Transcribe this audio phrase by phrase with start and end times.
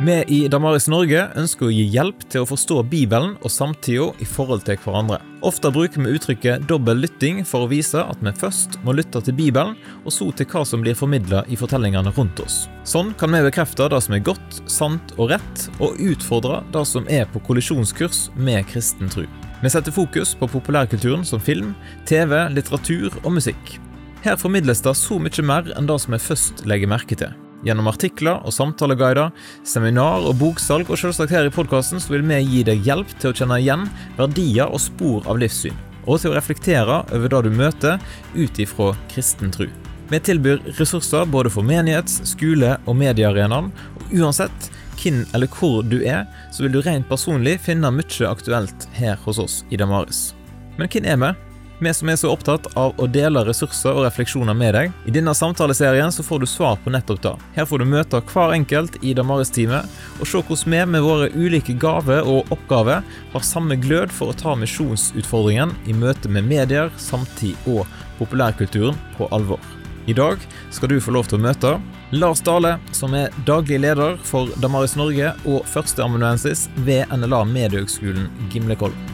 [0.00, 4.26] Vi i Damaris Norge ønsker å gi hjelp til å forstå Bibelen og samtida i
[4.26, 5.20] forhold til hverandre.
[5.46, 9.36] Ofte bruker vi uttrykket dobbel lytting for å vise at vi først må lytte til
[9.38, 12.64] Bibelen, og så til hva som blir formidla i fortellingene rundt oss.
[12.82, 17.06] Sånn kan vi bekrefte det som er godt, sant og rett, og utfordre det som
[17.06, 19.28] er på kollisjonskurs med kristen tro.
[19.62, 21.70] Vi setter fokus på populærkulturen som film,
[22.10, 23.78] TV, litteratur og musikk.
[24.26, 27.43] Her formidles det så mye mer enn det som vi først legger merke til.
[27.64, 29.32] Gjennom artikler og samtaleguider,
[29.64, 33.36] seminar og boksalg, og selvsagt her i podkasten vil vi gi deg hjelp til å
[33.38, 33.86] kjenne igjen
[34.18, 38.04] verdier og spor av livssyn, og til å reflektere over det du møter
[38.36, 39.70] ut ifra kristen tro.
[40.12, 44.68] Vi tilbyr ressurser både for menighets-, skole- og mediearenaen, og uansett
[45.00, 49.40] hvem eller hvor du er, så vil du rent personlig finne mye aktuelt her hos
[49.40, 50.34] oss i Damaris.
[50.76, 51.53] Men hvem er vi?
[51.84, 54.92] Vi som er så opptatt av å dele ressurser og refleksjoner med deg.
[55.04, 57.32] I denne samtaleserien så får du svar på nettopp det.
[57.58, 61.74] Her får du møte hver enkelt i Damaris-teamet, og se hvordan vi med våre ulike
[61.76, 67.68] gaver og oppgaver har samme glød for å ta misjonsutfordringen i møte med medier, samtid
[67.68, 67.84] og
[68.16, 69.60] populærkulturen på alvor.
[70.08, 70.40] I dag
[70.72, 71.74] skal du få lov til å møte
[72.16, 79.13] Lars Dale, som er daglig leder for Damaris Norge og førsteamanuensis ved NLA Mediehøgskolen Gimlekollen.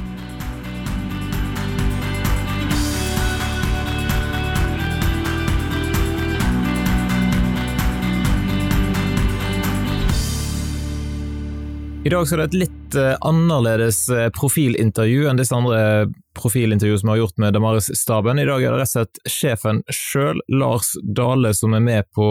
[12.01, 17.01] I dag så er det et litt uh, annerledes uh, profilintervju enn disse andre profilintervjuene
[17.03, 18.41] som vi har gjort med Damaris-staben.
[18.41, 22.29] I dag er det rett og slett sjefen sjøl, Lars Dale, som er med på,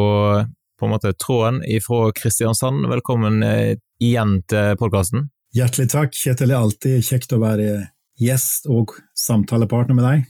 [0.73, 2.87] på måte, tråden fra Kristiansand.
[2.89, 5.27] Velkommen uh, igjen til podkasten.
[5.53, 6.49] Hjertelig takk, Kjetil.
[6.49, 7.69] Det er alltid kjekt å være
[8.17, 10.25] gjest og samtalepartner med deg.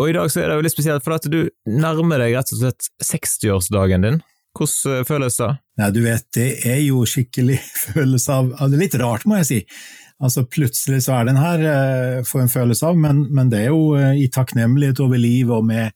[0.00, 2.52] Og i dag så er det jo litt spesielt, for at du nærmer deg rett
[2.56, 4.22] og slett 60-årsdagen din.
[4.56, 5.50] Hvordan eh, føles det?
[5.80, 9.40] Nei, du vet, det er jo skikkelig følelse av, av Det er litt rart, må
[9.42, 9.60] jeg si.
[10.16, 13.72] Altså, plutselig så er den her, uh, får en følelse av, men, men det er
[13.74, 15.92] jo uh, i takknemlighet over livet og med,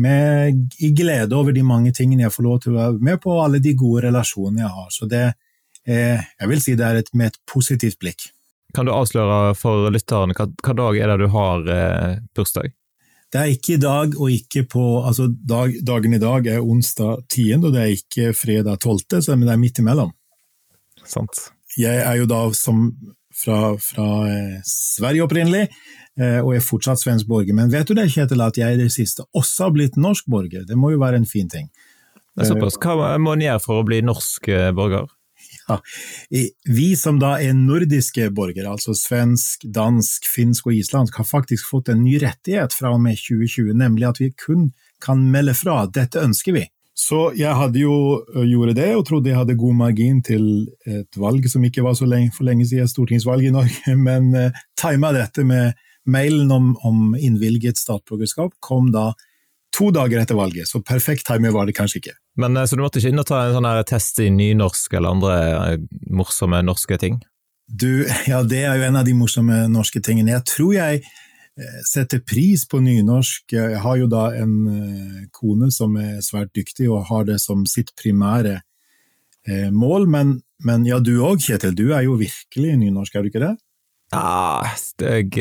[0.00, 3.34] med, i glede over de mange tingene jeg får lov til å være med på,
[3.34, 4.88] og alle de gode relasjonene jeg har.
[4.96, 8.30] Så det er, jeg vil si det er et, med et positivt blikk.
[8.72, 12.72] Kan du avsløre for lytterne hva, hva dag er det du har eh, bursdag?
[13.32, 17.24] Det er ikke i dag og ikke på altså dag, Dagen i dag er onsdag
[17.30, 20.12] 10., og det er ikke fredag 12., men det er midt imellom.
[21.08, 21.46] Sant.
[21.80, 22.90] Jeg er jo da som
[23.32, 25.64] fra, fra eh, Sverige opprinnelig,
[26.20, 27.56] eh, og er fortsatt svensk borger.
[27.56, 30.68] Men vet du det, Kjetil, at jeg i det siste også har blitt norsk borger?
[30.68, 31.72] Det må jo være en fin ting.
[32.36, 32.76] Det er såpass.
[32.80, 35.08] Hva må en gjøre for å bli norsk eh, borger?
[35.68, 35.78] Ja,
[36.66, 41.92] vi som da er nordiske borgere, altså svensk, dansk, finsk og islandsk, har faktisk fått
[41.92, 44.70] en ny rettighet fra og med 2020, nemlig at vi kun
[45.02, 45.84] kan melde fra.
[45.86, 46.66] Dette ønsker vi.
[46.92, 47.94] Så jeg hadde jo
[48.46, 50.44] gjorde det, og trodde jeg hadde god margin til
[50.86, 54.62] et valg som ikke var så lenge, for lenge siden stortingsvalget i Norge, men uh,
[54.78, 59.12] tima dette med mailen om, om innvilget statsborgerskap kom da
[59.72, 62.16] to dager etter valget, så perfekt timing var det kanskje ikke.
[62.36, 65.16] Men eh, Så du måtte ikke inn og ta en sånn test i nynorsk eller
[65.16, 65.76] andre eh,
[66.14, 67.20] morsomme norske ting?
[67.66, 70.34] Du, ja, det er jo en av de morsomme norske tingene.
[70.34, 73.56] Jeg tror jeg eh, setter pris på nynorsk.
[73.56, 77.94] Jeg har jo da en kone som er svært dyktig og har det som sitt
[77.98, 78.60] primære
[79.74, 83.40] mål, men, men ja, du òg, Kjetil, du er jo virkelig nynorsk, er du ikke
[83.42, 83.56] det?
[84.14, 84.68] Ja,
[85.02, 85.32] jeg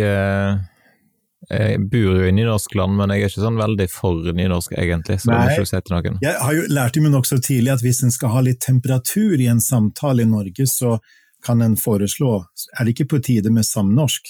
[1.51, 5.17] jeg bor jo i nynorskland, men jeg er ikke sånn veldig for nynorsk, egentlig.
[5.23, 6.19] så Nei, jeg, si til noen.
[6.23, 9.49] jeg har jo lært meg nokså tidlig at hvis en skal ha litt temperatur i
[9.51, 10.97] en samtale i Norge, så
[11.45, 12.35] kan en foreslå
[12.79, 14.29] Er det ikke på tide med samnorsk?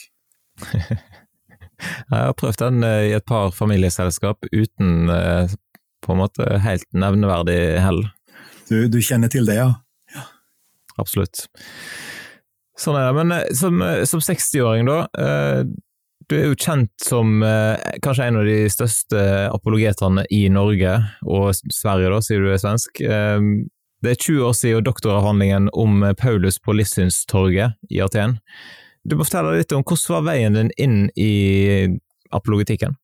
[0.71, 5.53] jeg har prøvd den eh, i et par familieselskap uten eh,
[6.01, 8.03] på en måte helt nevneverdig hell.
[8.69, 9.69] Du, du kjenner til det, ja?
[10.15, 10.25] ja.
[11.01, 11.45] Absolutt.
[12.79, 13.15] Sånn er det.
[13.19, 15.03] Men eh, som, som 60-åring, da.
[16.31, 20.93] Du er jo kjent som eh, kanskje en av de største apologetene i Norge,
[21.27, 23.01] og Sverige, da, sier du er svensk.
[23.03, 23.43] Eh,
[24.01, 28.37] det er 20 år siden doktoravhandlingen om Paulus på Lissynstorget i Aten.
[29.03, 31.33] Du må fortelle litt om hvordan var veien din inn i
[32.31, 32.95] apologetikken?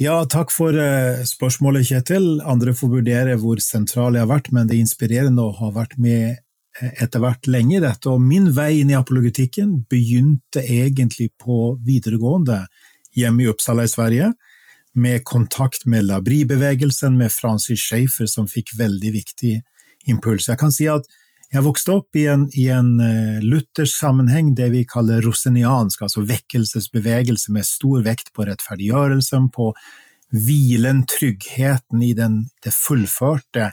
[0.00, 2.40] Ja, takk for uh, spørsmålet, Kjetil.
[2.44, 5.94] Andre får vurdere hvor sentral jeg har vært, men det er inspirerende å ha vært
[6.00, 6.40] med
[6.80, 12.64] etter hvert lenge i dette, og min vei inn i apologetikken begynte egentlig på videregående
[13.16, 14.32] hjemme i Uppsala i Sverige,
[14.96, 19.54] med kontakt med Labri-bevegelsen, med Francis Schaefer, som fikk veldig viktig
[20.08, 20.48] impuls.
[20.48, 21.04] Jeg kan si at
[21.52, 26.24] jeg vokste opp i en, i en uh, luthersk sammenheng, det vi kaller roseniansk, altså
[26.26, 29.70] vekkelsesbevegelse med stor vekt på rettferdiggjørelsen, på
[30.34, 33.70] hvilen, tryggheten i den, fullførte,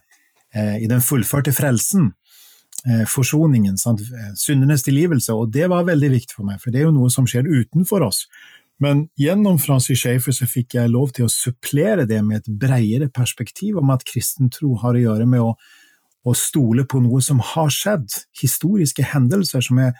[0.56, 2.12] uh, i den fullførte frelsen.
[2.88, 4.01] Eh, forsoningen, sant?
[4.39, 7.27] syndenes tilgivelse, og det var veldig viktig for meg, for det er jo noe som
[7.30, 8.25] skjer utenfor oss.
[8.81, 13.09] Men gjennom Francis Schaeffer så fikk jeg lov til å supplere det med et bredere
[13.13, 15.53] perspektiv om at kristen tro har å gjøre med å,
[16.25, 18.09] å stole på noe som har skjedd,
[18.41, 19.94] historiske hendelser som er,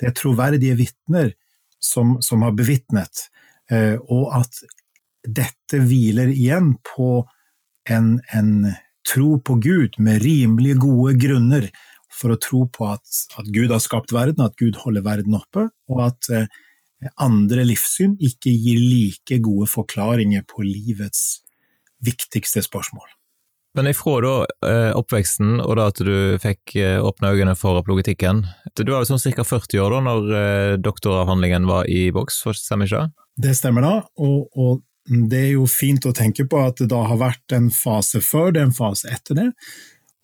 [0.00, 1.34] det er troverdige vitner
[1.82, 3.26] som, som har bevitnet,
[3.72, 4.62] eh, og at
[5.26, 7.24] dette hviler igjen på
[7.90, 8.70] en, en
[9.06, 11.68] tro på Gud med rimelig gode grunner
[12.10, 13.06] for å tro på at,
[13.38, 16.50] at, Gud har skapt verden, at Gud holder verden oppe, og at eh,
[17.22, 21.40] andre livssyn ikke gir like gode forklaringer på livets
[22.04, 23.06] viktigste spørsmål.
[23.78, 24.34] Men ifra da
[24.66, 28.40] eh, oppveksten og da at du fikk eh, åpne øynene for apologetikken
[28.74, 29.44] Du var sånn ca.
[29.46, 33.26] 40 år da når doktoravhandlingen var i boks, stemmer ikke det?
[33.46, 37.00] Det stemmer da, og, og det er jo fint å tenke på at det da
[37.08, 39.46] har vært en fase før det, er en fase etter det.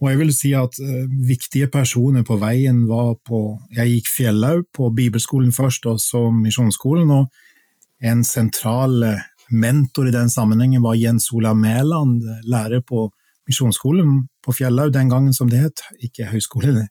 [0.03, 3.41] Og jeg vil si at uh, viktige personer på veien var på
[3.77, 7.11] Jeg gikk Fjellaug, på bibelskolen først, og så Misjonsskolen.
[7.11, 13.09] Og en sentral uh, mentor i den sammenhengen var Jens Ola Mæland, lærer på
[13.49, 16.89] Misjonsskolen på Fjellaug den gangen som det het, ikke høyskole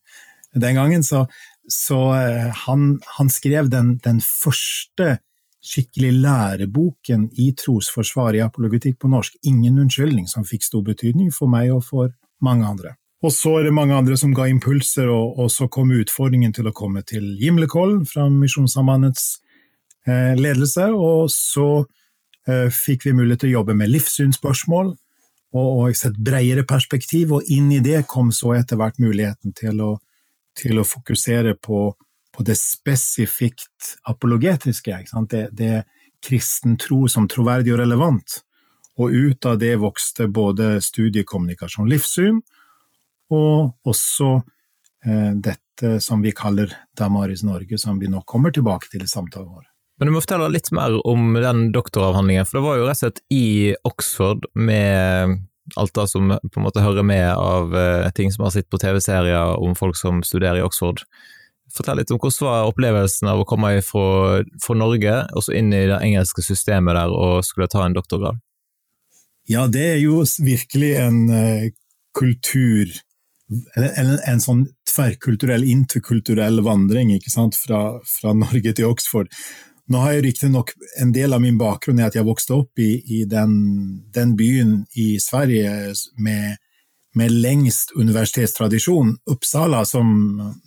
[0.56, 1.04] den gangen.
[1.04, 1.28] Så,
[1.70, 5.20] så uh, han, han, skrev den, den første
[5.66, 11.50] skikkelig læreboken i trosforsvar i apologetikk på norsk, Ingen unnskyldning, som fikk stor betydning for
[11.50, 12.14] meg og for
[12.44, 12.96] mange andre.
[13.26, 16.70] Og så er det mange andre som ga impulser, og, og så kom utfordringen til
[16.70, 19.40] å komme til Gimlekollen fra Misjonssambandets
[20.08, 21.70] eh, ledelse, og så
[22.48, 24.92] eh, fikk vi mulighet til å jobbe med livssynsspørsmål
[25.56, 29.82] og, og et bredere perspektiv, og inn i det kom så etter hvert muligheten til
[29.82, 29.94] å,
[30.60, 31.88] til å fokusere på
[32.36, 34.98] på det spesifikt apologetiske.
[35.32, 35.84] Det, det
[36.26, 38.42] kristen tro som troverdig og relevant.
[39.02, 42.42] Og ut av det vokste både studiekommunikasjon, livssyn,
[43.36, 44.30] og også
[45.06, 49.50] eh, dette som vi kaller Damaris Norge, som vi nå kommer tilbake til i samtalen
[49.52, 49.66] vår.
[50.00, 53.04] Men du må fortelle litt mer om den doktoravhandlingen, for det var jo rett og
[53.04, 55.38] slett i Oxford med
[55.80, 58.80] alt det som på en måte hører med av eh, ting som har sett på
[58.82, 61.02] TV-serier om folk som studerer i Oxford.
[61.74, 65.74] Fortell litt om hvordan var opplevelsen av å komme fra, fra Norge og så inn
[65.74, 68.45] i det engelske systemet der og skulle ta en doktorgrad?
[69.52, 71.68] Ja, det er jo virkelig en uh,
[72.18, 72.90] kultur
[73.78, 77.12] en, en, sånn tverrkulturell, interkulturell vandring?
[77.30, 79.30] Fra, fra Norge til Oxford.
[79.86, 83.04] Nå har jeg riktignok en del av min bakgrunn i at jeg vokste opp i,
[83.06, 83.52] i den,
[84.16, 86.58] den, byen i Sverige med
[87.16, 90.10] med lengst universitetstradisjon, Uppsala, som,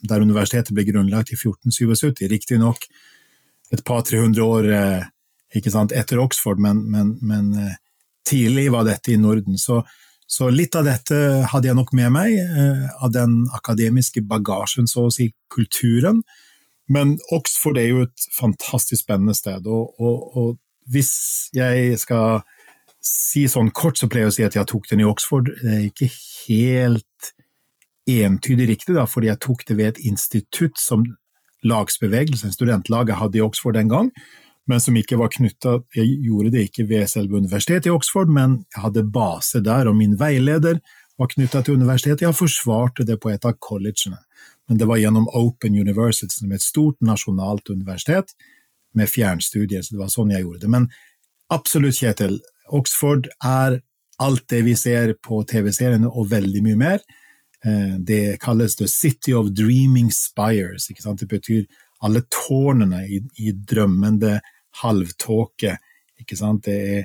[0.00, 2.86] der universitetet ble grunnlagt i 1477, riktignok
[3.74, 7.76] et par-tre hundre år eh, sant, etter Oxford, men, men, men, eh,
[8.28, 9.58] tidlig var dette i Norden.
[9.60, 9.80] Så,
[10.28, 11.16] så, litt av dette
[11.52, 16.22] hadde jeg nok med meg, eh, av den akademiske bagasjen, så å si, kulturen.
[16.88, 20.54] Men Oxford er jo et fantastisk spennende sted, og, og, og
[20.88, 21.12] hvis
[21.56, 22.42] jeg skal
[23.04, 25.50] si sånn kort, så pleier jeg å si at jeg tok den i Oxford.
[25.60, 26.08] Det er ikke
[26.48, 27.32] helt
[28.08, 31.04] entydig riktig, da, fordi jeg tok det ved et institutt som
[31.66, 34.12] lagsbevegelsen, studentlaget, hadde i Oxford den gang,
[34.68, 38.62] men som ikke var knytta Jeg gjorde det ikke ved selve universitetet i Oxford, men
[38.74, 40.80] jeg hadde base der, og min veileder
[41.18, 42.26] var knytta til universitetet.
[42.26, 44.20] Jeg forsvarte det på et av collegene,
[44.68, 48.34] men det var gjennom Open University, som et stort nasjonalt universitet
[48.94, 50.72] med fjernstudier, så det var sånn jeg gjorde det.
[50.72, 50.88] Men
[51.54, 52.38] absolutt, Kjetil,
[52.76, 53.80] Oxford er
[54.18, 57.02] alt det vi ser på TV-seriene, og veldig mye mer.
[57.64, 60.90] Eh, det kalles The City of Dreaming Spires.
[60.90, 61.66] Det betyr
[62.04, 64.38] alle tårnene i, i drømmende
[64.82, 65.76] halvtåke.
[66.18, 66.64] Ikke sant?
[66.66, 67.04] Det er,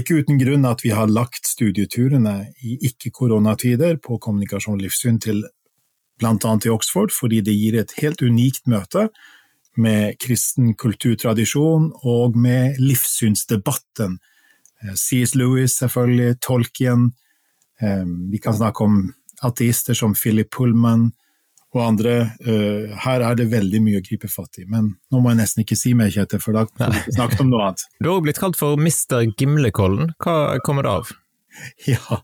[0.00, 5.44] ikke uten grunn at vi har lagt studieturene i ikke-koronatider på kommunikasjon og livssyn til
[6.24, 9.10] annet i Oxford, fordi det gir et helt unikt møte
[9.76, 14.16] med kristen kulturtradisjon og med livssynsdebatten
[14.82, 15.34] Eh, C.S.
[15.34, 17.12] Lewis, selvfølgelig, Tolkien.
[17.80, 21.12] Eh, vi kan snakke om ateister som Philip Pullman
[21.76, 22.14] og andre.
[22.46, 25.62] Uh, her er det veldig mye å gripe fatt i, men nå må jeg nesten
[25.64, 27.86] ikke si mer, Kjetil, for da har vi snakket om noe annet.
[28.00, 29.28] Du har også blitt kalt for Mr.
[29.36, 30.12] Gimlekollen.
[30.22, 31.14] Hva kommer det av?
[31.88, 32.18] Ja,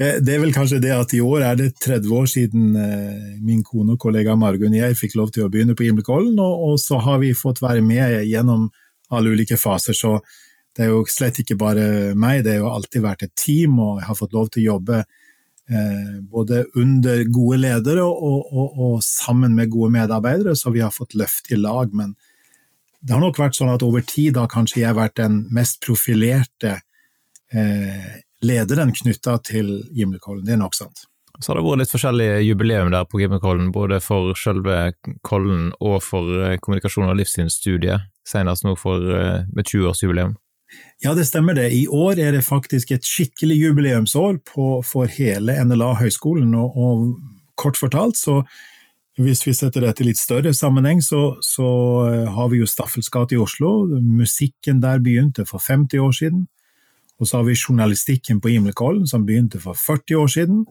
[0.00, 2.70] det er vel kanskje det at i år er det 30 år siden
[3.44, 6.78] min kone og kollega Margunn og jeg fikk lov til å begynne på Gimlekollen, og
[6.80, 8.70] så har vi fått være med gjennom
[9.12, 9.92] alle ulike faser.
[9.92, 10.14] så
[10.76, 14.00] det er jo slett ikke bare meg, det har jo alltid vært et team, og
[14.00, 15.20] jeg har fått lov til å jobbe eh,
[16.28, 21.14] både under gode ledere og, og, og, sammen med gode medarbeidere, så vi har fått
[21.16, 21.94] løft i lag.
[21.96, 22.16] Men
[23.00, 26.76] det har nok vært sånn at over tid har kanskje jeg vært den mest profilerte
[27.54, 28.10] eh,
[28.46, 30.44] lederen knytta til Gimlekollen.
[30.46, 31.06] Det er nok sant.
[31.40, 34.92] Så har det vært litt forskjellige jubileum der på Gimlekollen, både for selve
[35.26, 40.36] Kollen og for eh, kommunikasjon og livssynsstudiet, senest nå for, eh, med 20-årsjubileum.
[41.02, 41.72] Ja, det stemmer det.
[41.74, 47.08] I år er det faktisk et skikkelig jubileumsår på, for hele NLA høgskolen, og, og,
[47.58, 48.40] kort fortalt så
[49.20, 51.68] hvis vi setter dette i litt større sammenheng, så, så
[52.08, 53.84] eh, har vi jo Staffels gate i Oslo.
[54.00, 56.46] Musikken der begynte for 50 år siden.
[57.20, 60.64] Og så har vi journalistikken på Gimlekollen, som begynte for 40 år siden.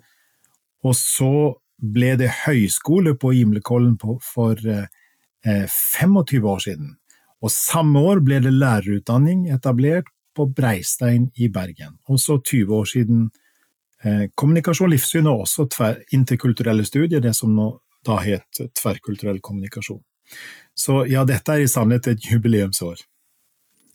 [0.81, 5.69] Og så ble det høyskole på Gimlekollen for eh,
[6.01, 6.95] 25 år siden.
[7.41, 11.97] Og samme år ble det lærerutdanning etablert på Breistein i Bergen.
[12.07, 13.29] også 20 år siden
[14.01, 15.67] Kommunikasjon kommunikasjon, livssyn og også
[16.11, 17.67] interkulturelle studier, det som nå
[18.05, 20.01] da het tverrkulturell kommunikasjon.
[20.73, 23.03] Så ja, dette er i sannhet et jubileumsår.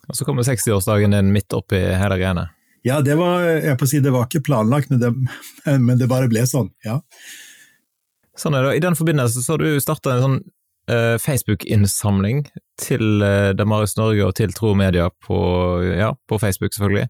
[0.06, 2.46] Og så kommer 60-årsdagen din midt oppi hele greiene.
[2.86, 5.10] Ja, det var, jeg på å si, det var ikke planlagt, men det,
[5.88, 7.00] men det bare ble sånn, ja.
[8.38, 8.76] Sånn er det.
[8.78, 10.38] I den forbindelse så har du starta en sånn
[10.88, 12.44] Facebook-innsamling
[12.80, 15.38] til uh, Damaris Norge og til Tro Media på,
[15.96, 17.08] ja, på Facebook, selvfølgelig.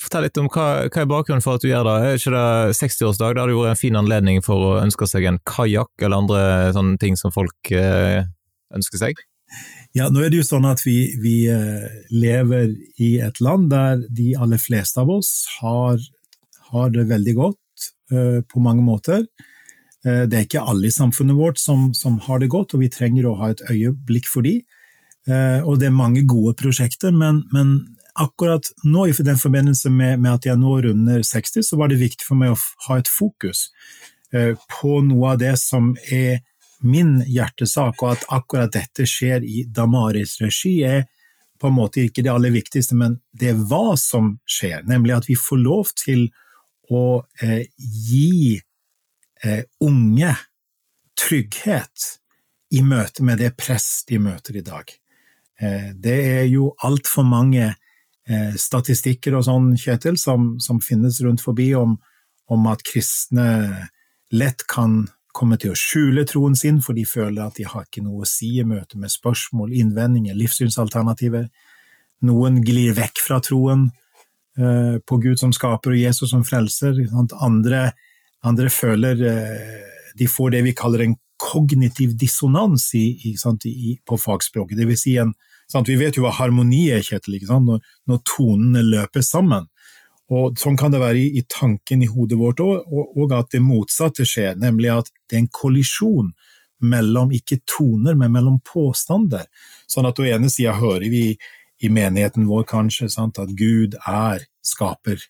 [0.00, 1.94] Fortell litt om hva, hva er bakgrunnen for at du gjør det?
[2.02, 3.36] Er ikke det 60-årsdag?
[3.36, 6.42] Det hadde vært en fin anledning for å ønske seg en kajakk eller andre
[6.74, 8.24] sånne ting som folk uh,
[8.74, 9.22] ønsker seg?
[9.94, 14.02] Ja, nå er det jo sånn at vi, vi uh, lever i et land der
[14.10, 16.00] de aller fleste av oss har,
[16.72, 19.22] har det veldig godt uh, på mange måter.
[20.04, 22.92] Uh, det er ikke alle i samfunnet vårt som, som, har det godt, og vi
[22.92, 24.60] trenger å ha et øyeblikk for de.
[25.24, 27.70] Og det er mange gode prosjekter, men, men
[28.20, 31.96] akkurat nå, i den forbindelse med, med, at jeg nå runder 60, så var det
[32.02, 32.58] viktig for meg å
[32.90, 33.70] ha et fokus
[34.28, 36.42] på noe av det som er
[36.84, 41.06] min hjertesak, og at akkurat dette skjer i Damaris regi, er
[41.60, 45.28] på en måte ikke det aller viktigste, men det er hva som skjer, nemlig at
[45.30, 46.26] vi får lov til
[46.92, 48.64] å eh, gi eh,
[49.84, 50.34] unge
[51.18, 52.10] trygghet
[52.74, 54.90] i møte med det press de møter i dag.
[55.60, 61.44] Eh, det er jo altfor mange eh, statistikker og sånn, Kjetil, som, som, finnes rundt
[61.44, 61.96] forbi om,
[62.50, 63.48] om at kristne
[64.34, 68.04] lett kan komme til å skjule troen sin, for de føler at de har ikke
[68.04, 71.48] noe å si i møte med spørsmål, innvendinger, livssynsalternativer.
[72.26, 73.88] Noen glir vekk fra troen
[74.54, 77.00] på Gud som skaper og Jesus som frelser.
[77.42, 77.88] Andre,
[78.44, 83.34] andre, føler uh, de får det vi kaller en kognitiv dissonans i, i,
[83.68, 84.78] i, på fagspråket.
[84.78, 85.34] Det vil si en,
[85.86, 89.66] vi vet jo hva harmoni er, Kjetil, når, når tonene løper sammen.
[90.32, 93.50] Og Sånn kan det være i, i tanken i hodet vårt òg, og, og, at
[93.52, 96.32] det motsatte skjer, nemlig at det er en kollisjon
[96.84, 99.44] mellom ikke toner, men mellom påstander.
[99.90, 101.26] Sånn at på ene sida hører vi
[101.84, 105.20] i menigheten vår kanskje sant, at Gud er skaper,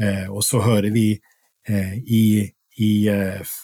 [0.00, 1.36] eh, og så hører vi eh,
[1.70, 2.46] i,
[2.78, 3.56] i eh,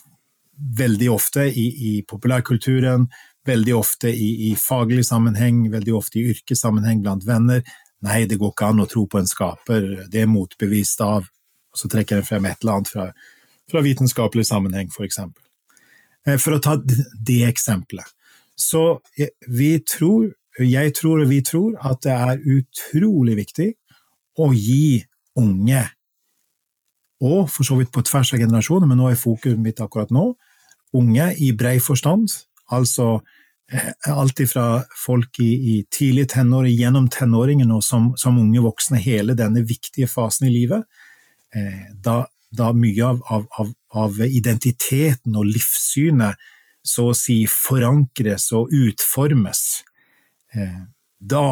[0.79, 3.09] veldig ofte i, i, populærkulturen,
[3.47, 7.65] veldig ofte i, i faglig sammenheng, veldig ofte i yrkessammenheng blant venner,
[8.05, 11.81] Nei, det går ikke an å tro på en skaper, det er motbevist av Og
[11.81, 13.05] så trekker en frem et eller annet fra,
[13.71, 15.43] fra vitenskapelig sammenheng, for eksempel.
[16.23, 18.07] Eh, for å ta det eksempelet.
[18.55, 20.29] Så eh, vi tror,
[20.63, 23.73] jeg tror og vi tror at det er utrolig viktig
[24.39, 25.03] å gi
[25.43, 25.83] unge,
[27.25, 30.33] og for så vidt på tvers av generasjoner, men nå er fokuset mitt akkurat nå,
[30.95, 32.31] unge i brei forstand,
[32.75, 33.17] altså
[33.73, 39.01] Eh, alt ifra folk i, i tidlig tenår, gjennom tenåringen og som, som, unge voksne,
[39.01, 40.85] hele denne viktige fasen i livet,
[41.57, 46.45] eh, da, da, mye av, av, av, identiteten og livssynet
[46.85, 49.63] så å si forankres og utformes,
[50.53, 50.83] eh,
[51.17, 51.49] da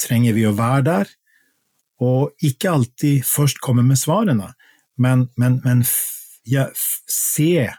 [0.00, 1.14] trenger vi å være der,
[2.04, 4.52] og ikke alltid først komme med svarene,
[5.00, 5.82] men, men, men
[6.44, 6.68] ja,
[7.08, 7.70] se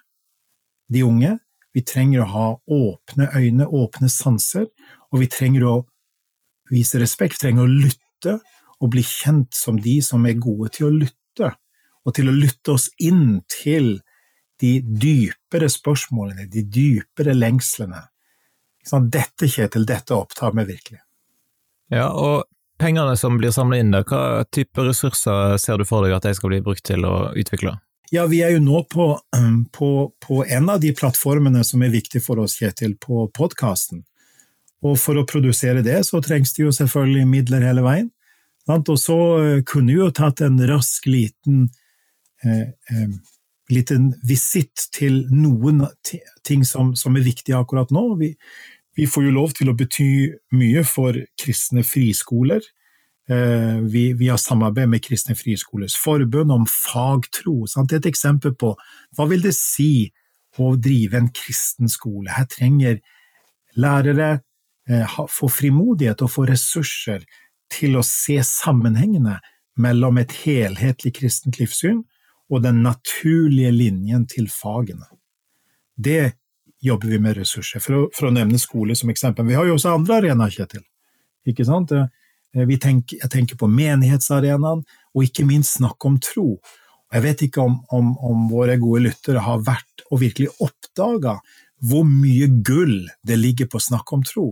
[0.92, 1.38] de unge,
[1.74, 4.68] vi trenger å ha åpne øyne, åpne sanser,
[5.12, 5.76] og vi trenger å
[6.72, 8.38] vise respekt, vi trenger å lytte
[8.82, 11.54] og bli kjent som de som er gode til å lytte,
[12.02, 13.94] og til å lytte oss inn til
[14.62, 18.02] de dypere spørsmålene, de dypere lengslene.
[19.14, 21.02] Dette, Kjetil, dette opptar meg virkelig.
[21.94, 22.48] Ja, og
[22.82, 26.36] pengene som blir samlet inn der, hva type ressurser ser du for deg at de
[26.38, 27.78] skal bli brukt til å utvikle?
[28.12, 29.14] Ja, vi er jo nå på,
[29.78, 29.90] på,
[30.26, 34.04] på en av de plattformene som er viktige for oss, Kjetil, på podkasten.
[34.82, 38.10] Og for å produsere det, så trengs det jo selvfølgelig midler hele veien.
[38.72, 41.68] Og så eh, kunne vi jo tatt en rask liten
[42.46, 43.14] eh, eh,
[43.72, 45.86] liten visitt til noen
[46.48, 48.04] ting som, som, er viktige akkurat nå.
[48.20, 48.34] Vi,
[48.98, 50.12] vi, får jo lov til å bety
[50.58, 52.64] mye for kristne friskoler.
[53.32, 57.62] Eh, vi, vi har samarbeid med Kristne Friskolers Forbund om fagtro.
[57.70, 57.90] Sant?
[57.90, 58.74] Det er et eksempel på
[59.18, 60.10] hva vil det si
[60.60, 62.32] å drive en kristen skole.
[62.34, 63.00] Her trenger
[63.80, 64.42] lærere
[64.90, 67.24] eh, få frimodighet og få ressurser
[67.72, 69.38] til å se sammenhengene
[69.80, 72.04] mellom et helhetlig kristent livssyn
[72.52, 75.08] og den naturlige linjen til fagene.
[75.96, 76.34] Det
[76.82, 79.46] jobber vi med ressurser, for å, for å nevne skole som eksempel.
[79.48, 80.84] Vi har jo også andre arenaer, Kjetil.
[81.50, 81.94] Ikke sant?
[81.94, 86.56] Eh, tenker, jeg tenker på menighetsarenaen, og ikke minst snakk om tro.
[87.12, 91.38] Jeg vet ikke om, om, om våre gode lyttere har vært og virkelig oppdaga
[91.82, 94.48] hvor mye gull det ligger på å snakke om tro.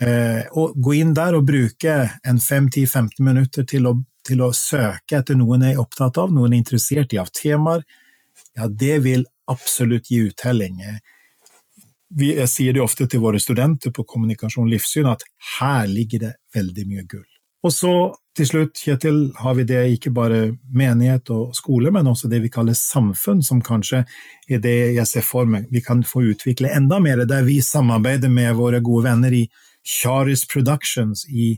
[0.00, 3.94] Eh, og gå inn der og bruke en 5-10-15 minutter til å,
[4.26, 7.84] til å, søke etter noen jeg er opptatt av, noen er interessert i av temaer,
[8.56, 10.80] ja, det vil absolutt gi uttelling.
[12.18, 15.22] Vi, jeg sier det ofte til våre studenter på kommunikasjon og livssyn at
[15.58, 17.28] her ligger det veldig mye gull.
[17.62, 17.92] Og så
[18.36, 20.38] til slutt, Kjetil, har vi det ikke bare
[20.72, 24.04] menighet og skole, men også det vi kaller samfunn, som kanskje
[24.48, 28.32] er det jeg ser for meg vi kan få utvikle enda mer, der vi samarbeider
[28.32, 29.44] med våre gode venner i
[29.84, 31.52] Charis Productions i,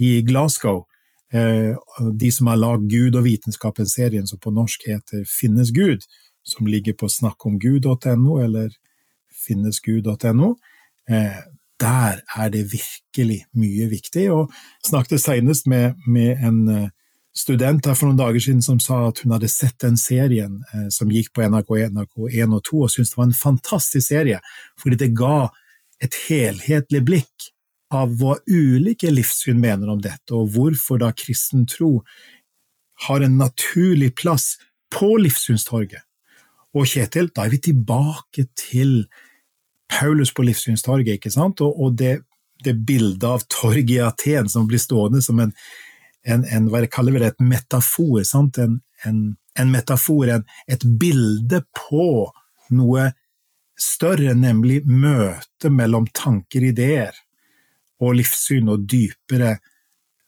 [0.00, 0.86] i Glasgow.
[1.32, 1.76] Eh,
[2.12, 6.06] de som har lagd Gud og vitenskapen-serien, som på norsk heter Finnes Gud,
[6.46, 8.70] som ligger på snakkomgud.no eller
[9.46, 10.54] finnesgud.no.
[11.10, 11.40] Eh,
[11.80, 14.30] der er det virkelig mye viktig.
[14.32, 16.88] Og jeg snakket senest med, med, en eh,
[17.36, 20.88] student her for noen dager siden som sa at hun hadde sett den serien eh,
[20.94, 24.40] som gikk på NRK1, NRK1 og 2, og syntes det var en fantastisk serie,
[24.80, 25.50] fordi det ga
[26.02, 27.50] et helhetlig blikk
[27.94, 32.00] av hva ulike livssyn mener om dette, og hvorfor da kristen tro
[33.06, 34.56] har en naturlig plass
[34.92, 36.02] på livssynstorget.
[36.76, 39.06] Og Kjetil, da er vi tilbake til
[39.88, 41.60] Paulus på Livssynstorget, ikke sant?
[41.64, 42.20] og, og det,
[42.64, 45.52] det bildet av torget i Aten som blir stående som en,
[46.26, 48.58] en, en hva kaller det, et metafor, sant?
[48.62, 49.20] En, en,
[49.58, 50.32] en metafor,
[50.66, 52.08] et bilde på
[52.74, 53.10] noe
[53.76, 57.14] større, nemlig møtet mellom tanker, ideer
[58.02, 59.56] og livssyn og dypere,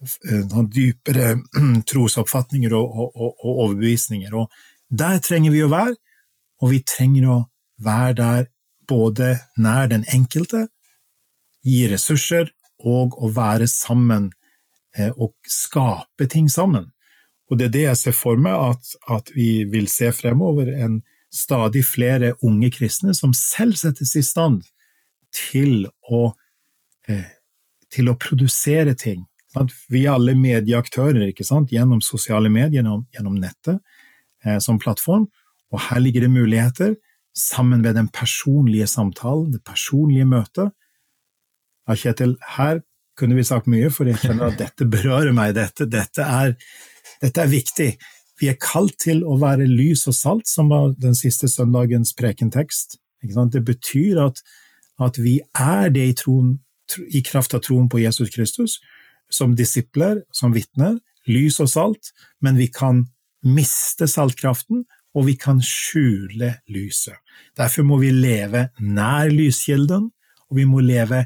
[0.05, 1.35] eh, dypere
[1.91, 4.37] trosoppfatninger og, og, og, og overbevisninger.
[4.37, 4.49] Og
[4.89, 5.97] der trenger vi å være,
[6.63, 7.39] og vi trenger å
[7.85, 8.49] være der
[8.89, 10.67] både nær den enkelte,
[11.65, 14.31] gi ressurser og å være sammen
[14.97, 16.91] eh, og skape ting sammen.
[17.49, 21.01] Og det er det jeg ser for meg at, at vi vil se fremover, en
[21.33, 24.63] stadig flere unge kristne som selv settes i stand
[25.35, 26.33] til å,
[27.09, 27.27] eh,
[27.93, 29.27] til å produsere ting.
[29.91, 33.81] Vi er alle medieaktører gjennom sosiale medier, gjennom nettet
[34.45, 35.27] eh, som plattform,
[35.73, 36.97] og her ligger det muligheter
[37.39, 40.73] sammen med den personlige samtalen, det personlige møtet.
[41.89, 42.83] Ja, Kjetil, her
[43.19, 45.55] kunne vi sagt mye, for jeg kjenner at dette berører meg.
[45.57, 46.55] Dette, dette, er,
[47.23, 47.91] dette er, viktig.
[48.39, 52.99] Vi er kalt til å være lys og salt, som var den siste søndagens prekentekst.
[53.23, 54.43] Det betyr at,
[55.03, 56.59] at vi er det i, troen,
[57.11, 58.79] i kraft av troen på Jesus Kristus,
[59.31, 63.07] som disipler, som vitner, lys og salt, men vi kan
[63.45, 64.87] miste saltkraften
[65.19, 67.19] og vi kan skjule lyset.
[67.59, 70.09] Derfor må vi leve nær lyskilden,
[70.49, 71.25] og vi må leve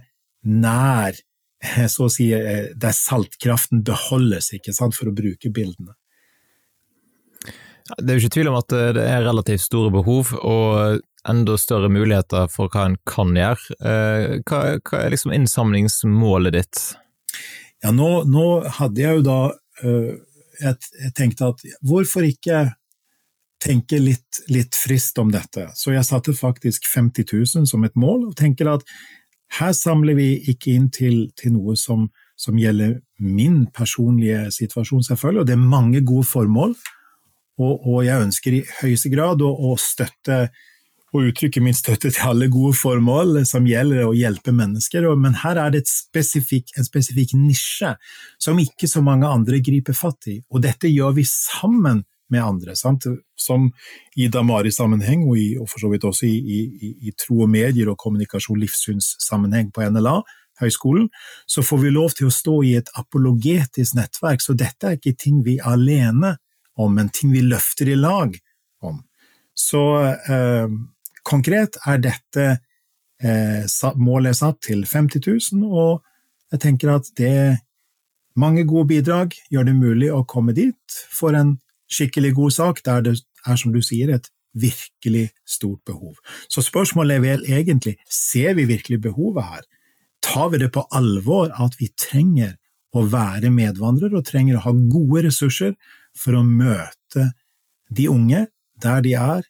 [0.48, 5.94] nær eh, så å si, eh, der saltkraften beholdes, ikke sant, for å bruke bildene.
[7.98, 11.58] Det er jo ikke tvil om at eh, det er relativt store behov, og enda
[11.60, 13.76] større muligheter for hva en kan gjøre.
[14.48, 16.80] Hva, hva er liksom innsamlingsmålet ditt?
[17.84, 18.46] Ja, nå, nå
[18.80, 19.36] hadde jeg jo da
[19.82, 22.64] jeg, jeg tenkte at hvorfor ikke
[23.62, 25.68] tenke litt, litt, frist om dette.
[25.78, 28.86] Så jeg satte faktisk 50 000 som et mål, og tenker at
[29.58, 32.08] her samler vi ikke inn til, til noe som,
[32.40, 36.76] som, gjelder min personlige situasjon, selvfølgelig, og det er mange gode formål.
[37.60, 40.46] Og, og jeg ønsker i høyeste grad å, å støtte
[41.12, 45.60] og uttrykke min støtte til alle gode formål som gjelder å hjelpe mennesker, men her
[45.60, 47.92] er det spesifik, en spesifikk nisje
[48.40, 52.00] som ikke så mange andre griper fatt i, og dette gjør vi sammen
[52.32, 52.76] med andre.
[52.78, 53.06] Sant?
[53.38, 53.70] Som
[54.16, 57.98] i Damari-sammenheng, og, og, for så vidt også i, i, i, tro og medier og
[58.00, 60.20] kommunikasjon livssynssammenheng på NLA,
[60.62, 61.08] høyskolen,
[61.46, 64.42] så får vi lov til å stå i et apologetisk nettverk.
[64.44, 66.36] Så dette er ikke ting vi er alene
[66.78, 68.36] om, men ting vi løfter i lag
[68.84, 69.00] om.
[69.54, 70.68] Så eh,
[71.28, 72.46] konkret er dette
[73.22, 73.66] eh,
[74.00, 76.02] målet satt til 50 000, og
[76.52, 77.58] jeg tenker at det
[78.38, 81.56] mange gode bidrag gjør det mulig å komme dit for en
[81.92, 86.16] skikkelig god sak, der det er, som du sier, et virkelig stort behov.
[86.48, 89.68] Så spørsmålet er vel egentlig, ser vi virkelig behovet her?
[90.22, 92.56] Tar vi det på alvor at vi trenger
[92.92, 95.72] å være medvandrere og trenger å ha gode ressurser
[96.18, 97.30] for å møte
[97.92, 98.46] de unge
[98.82, 99.46] der de er,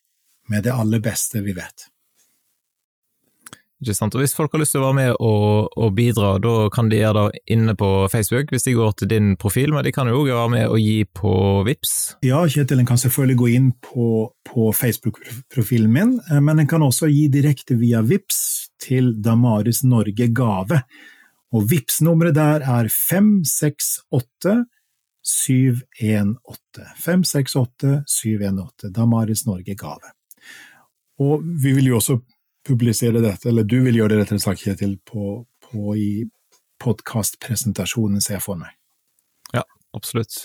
[0.51, 1.92] med det aller beste vi vet.
[3.83, 4.15] Ikke sant?
[4.15, 7.01] Og Hvis folk har lyst til å være med og, og bidra, da kan de
[7.01, 10.21] gjøre det inne på Facebook, hvis de går til din profil, men de kan jo
[10.21, 11.33] òg være med og gi på
[11.67, 11.95] VIPS.
[12.27, 14.09] Ja, Kjetil, en kan selvfølgelig gå inn på,
[14.47, 18.39] på Facebook-profilen min, eh, men en kan også gi direkte via VIPS
[18.83, 20.83] til Damaris Norge gave.
[21.53, 24.63] Og vips nummeret der er 568
[25.23, 26.87] 718.
[27.03, 28.93] 568 718.
[28.95, 30.15] Damaris Norge gave.
[31.23, 32.19] Og vi vil jo også
[32.67, 36.11] publisere dette, eller du vil gjøre det rettere sagt, Kjetil, på, på i
[36.83, 38.75] podkastpresentasjonen, ser jeg for meg.
[39.55, 39.65] Ja,
[39.97, 40.45] absolutt.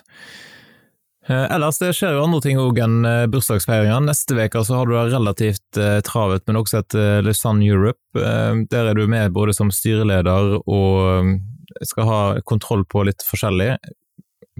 [1.27, 3.01] Eh, ellers det skjer jo andre ting òg enn
[3.33, 3.99] bursdagsfeiringa.
[4.05, 8.01] Neste uke så har du det relativt eh, travet, men også et eh, Lausanne Europe.
[8.15, 11.33] Eh, der er du med både som styreleder og eh,
[11.85, 13.75] skal ha kontroll på litt forskjellig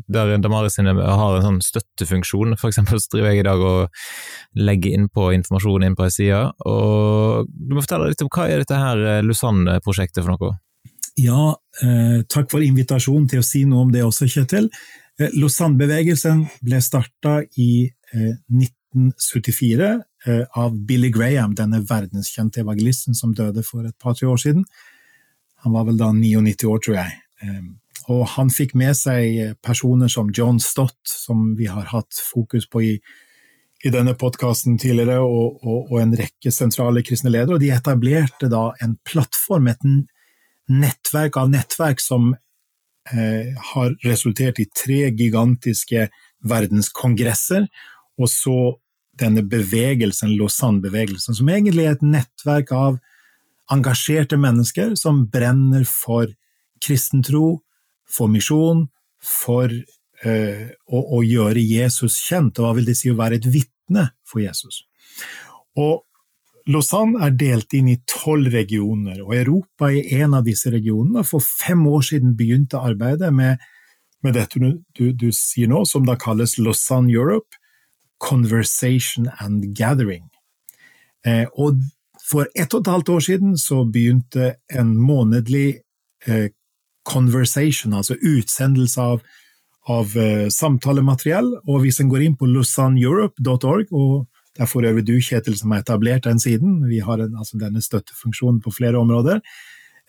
[0.06, 2.56] der Damaris sine har en sånn støttefunksjon.
[2.60, 4.04] For eksempel så driver jeg i dag og
[4.58, 6.44] legger innpå informasjon inn på ei side.
[6.70, 10.56] Og du må fortelle litt om hva er dette her eh, Lausanne-prosjektet for noe?
[11.18, 14.70] Ja, eh, takk for invitasjonen til å si noe om det også, Kjetil.
[15.18, 19.90] Eh, Lausanne-bevegelsen ble starta i eh, 1974
[20.28, 24.68] eh, av Billy Graham, denne verdenskjente evangelisten som døde for et par-tre år siden.
[25.66, 27.16] Han var vel da 99 år, tror jeg.
[28.14, 32.84] Og han fikk med seg personer som John Stott, som vi har hatt fokus på
[32.86, 32.94] i,
[33.84, 37.58] i denne podkasten tidligere, og, og, og, en rekke sentrale kristne ledere.
[37.58, 39.84] Og de etablerte da en plattform, et
[40.72, 42.32] nettverk av nettverk, som
[43.12, 46.08] eh, har resultert i tre gigantiske
[46.48, 47.68] verdenskongresser,
[48.18, 48.58] og så
[49.18, 53.00] denne bevegelsen, Lausanne-bevegelsen, som egentlig er et nettverk av
[53.74, 56.30] engasjerte mennesker som brenner for
[56.84, 57.60] kristentro,
[58.08, 58.88] for misjon,
[59.24, 63.48] for eh, å, å, gjøre Jesus kjent, og hva vil det si å være et
[63.52, 64.84] vitne for Jesus.
[65.78, 66.04] Og
[66.68, 71.24] Lausanne er delt inn i tolv regioner, og Europa er en av disse regionene.
[71.24, 73.62] For fem år siden begynte arbeidet med,
[74.24, 77.56] med dette du, du, du, sier nå, som da kalles Lausanne Europe,
[78.20, 80.26] Conversation and Gathering.
[81.24, 81.80] Eh, og
[82.28, 85.84] for ett og et halvt år siden så begynte en månedlig
[86.28, 86.50] eh,
[87.08, 89.22] conversation, altså utsendelse av,
[89.88, 91.54] av uh, samtalemateriell.
[91.68, 95.74] Og hvis en går inn på lausanneeurope.org, og det er for øvrig du, Kjetil, som
[95.74, 99.42] har etablert den siden, vi har en, altså denne støttefunksjonen på flere områder,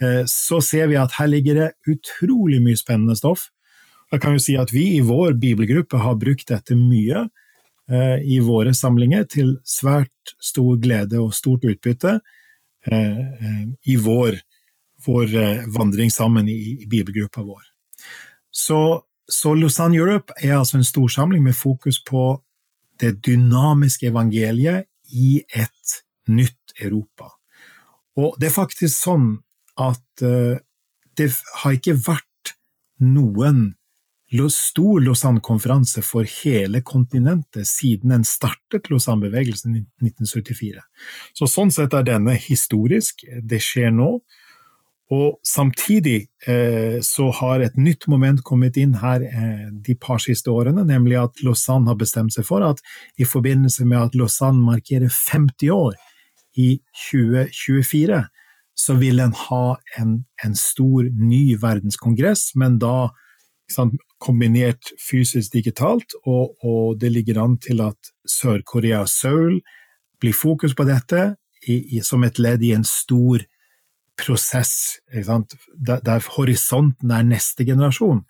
[0.02, 3.48] uh, så ser vi at her ligger det utrolig mye spennende stoff.
[4.12, 8.40] Jeg kan jo si at vi i vår bibelgruppe har brukt dette mye uh, i
[8.44, 12.18] våre samlinger, til svært stor glede og stort utbytte
[12.88, 14.36] i vår
[15.06, 17.62] vår eh, vandring sammen i, i bibelgruppa vår.
[18.50, 22.40] Så, så, Lausanne Europe er altså en storsamling med fokus på
[23.00, 27.30] det dynamiske evangeliet i et nytt Europa.
[28.18, 29.28] Og det er faktisk sånn
[29.78, 30.58] at uh,
[31.18, 31.28] det
[31.62, 32.54] har ikke vært
[32.98, 33.78] noen
[34.52, 40.82] stor Lausanne-konferanse for hele kontinentet siden den startet Lausanne-bevegelsen i 1974.
[41.32, 44.18] Så sånn sett er denne historisk, det skjer nå,
[45.08, 50.52] og samtidig eh, så har et nytt moment kommet inn her eh, de par siste
[50.52, 52.82] årene, nemlig at Lausanne har bestemt seg for at
[53.16, 55.96] i forbindelse med at Lausanne markerer 50 år
[56.60, 56.74] i
[57.08, 58.20] 2024,
[58.78, 59.64] så vil en ha
[59.98, 60.12] en,
[60.44, 63.08] en stor, ny verdenskongress, men da
[63.72, 69.60] sant, kombinert fysisk digitalt, og, og, det ligger an til at Sør-Korea og Seoul
[70.20, 71.30] blir fokus på dette
[71.66, 73.44] i, i, som et ledd i en stor
[74.18, 78.24] prosess, der, der, horisonten er neste generasjon.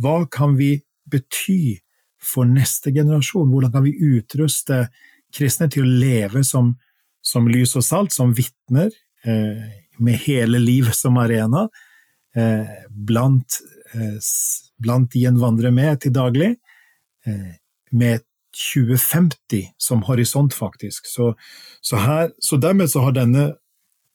[0.00, 0.74] Hva kan vi
[1.10, 1.80] bety
[2.20, 3.48] for neste generasjon?
[3.48, 4.86] Hvordan kan vi utruste
[5.34, 6.74] kristne til å leve som,
[7.22, 8.92] som lys og salt, som vitner,
[9.24, 9.68] eh,
[10.00, 11.68] med hele livet som arena,
[12.36, 13.60] eh, blant,
[13.94, 14.18] eh,
[14.80, 16.56] blant de en vandrer med til daglig,
[17.26, 17.56] eh,
[17.92, 21.06] med 2050 som horisont, faktisk.
[21.06, 21.34] Så,
[21.82, 23.52] så, her, så dermed så har denne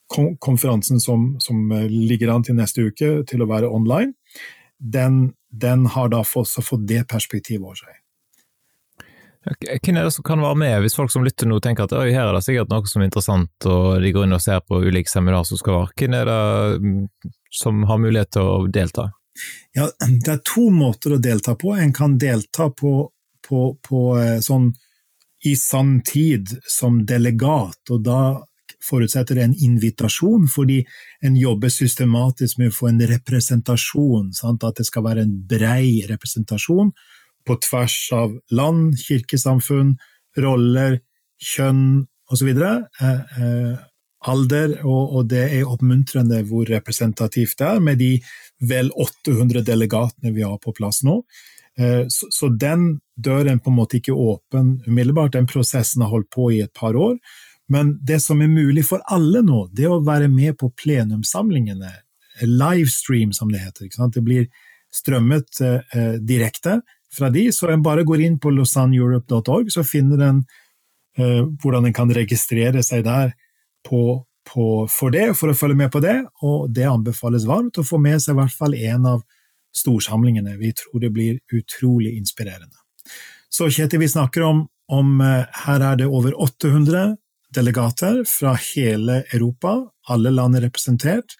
[0.07, 4.13] konferansen som, som, eh, ligger an til neste uke til å være online,
[4.79, 8.01] den, den har da også fått det perspektivet over seg.
[9.45, 12.23] Hvem er det som kan være med, hvis folk som lytter nå tenker at her
[12.23, 15.11] er det sikkert noe som er interessant, og de går inn og ser på ulike
[15.11, 15.91] seminar som skal være.
[16.01, 16.39] Hvem er det
[16.81, 17.03] mm,
[17.53, 19.11] som har mulighet til å delta?
[19.75, 21.75] Ja, Det er to måter å delta på.
[21.77, 22.95] En kan delta på,
[23.45, 24.71] på, på eh, sånn
[25.45, 28.21] i sann tid som delegat, og da
[28.85, 30.81] forutsetter en invitasjon, fordi
[31.25, 34.31] en jobber systematisk med å få en representasjon.
[34.37, 34.63] Sant?
[34.63, 36.93] At det skal være en brei representasjon
[37.45, 39.95] på tvers av land, kirkesamfunn,
[40.41, 40.99] roller,
[41.41, 42.49] kjønn osv.
[42.49, 43.75] Eh, eh,
[44.25, 48.13] alder, og, og, det er oppmuntrende hvor representativt det er, med de
[48.65, 51.19] vel 800 delegatene vi har på plass nå.
[51.77, 56.49] Eh, så, den døren på en måte ikke åpen umiddelbart, den prosessen har holdt på
[56.55, 57.19] i et par år.
[57.71, 61.91] Men det som er mulig for alle nå, det er å være med på plenumssamlingene.
[62.45, 63.89] Livestream, som det heter.
[64.13, 64.47] Det blir
[64.93, 66.81] strømmet eh, direkte
[67.15, 70.43] fra de, så en bare går inn på lausanneeurope.org, så finner en
[71.17, 73.33] eh, hvordan en kan registrere seg der
[73.87, 74.01] på,
[74.51, 77.99] på, for det, for å følge med på det, og det anbefales varmt å få
[78.01, 79.23] med seg i hvert fall én av
[79.75, 80.57] storsamlingene.
[80.59, 82.77] Vi tror det blir utrolig inspirerende.
[83.51, 87.15] Så Kjetil, vi snakker om, om eh, her er det over 800
[87.55, 89.77] delegater fra hele Europa.
[90.11, 91.37] Alle land er representert.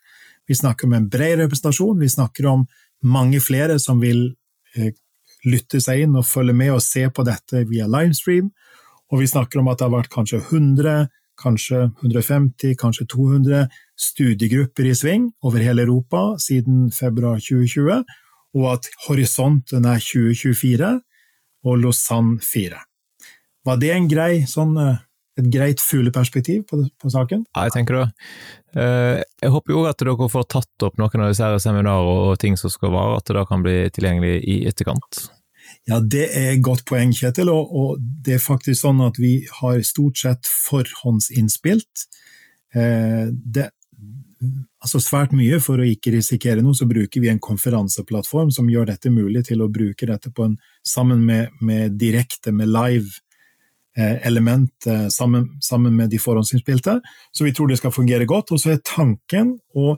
[0.48, 2.00] Vi snakker om en bred representasjon.
[2.00, 2.66] Vi snakker om
[3.04, 4.28] mange flere som vil
[4.76, 4.94] eh,
[5.46, 8.50] lytte seg inn og følge med og se på dette via livestream.
[9.14, 11.08] Og vi snakker om at det har vært kanskje 100,
[11.42, 13.66] kanskje 150, kanskje 200
[14.00, 18.04] studiegrupper i sving over hele Europa siden februar 2020,
[18.56, 20.92] og at horisonten er 2024
[21.66, 22.82] og Lausanne 4.
[23.66, 25.02] Var det en grei sånn eh,
[25.40, 27.44] et greit fugleperspektiv på, på, saken?
[27.56, 28.06] Ja, jeg tenker det.
[28.80, 32.56] Eh, jeg håper jo at dere får tatt opp noen av disse seminarer og ting
[32.60, 35.26] som skal være, at det da kan bli tilgjengelig i etterkant.
[35.90, 39.38] Ja, det er et godt poeng, Kjetil, og, og, det er faktisk sånn at vi
[39.60, 42.08] har stort sett forhåndsinnspilt.
[42.76, 43.70] Eh, det,
[44.84, 48.90] altså svært mye for å ikke risikere noe, så bruker vi en konferanseplattform som gjør
[48.92, 53.20] dette mulig til å bruke dette en, sammen med, med, direkte, med live
[53.98, 57.00] element, eh, sammen, sammen, med de forhåndsinnspilte.
[57.32, 58.52] Så vi tror det skal fungere godt.
[58.52, 59.96] Og så er tanken å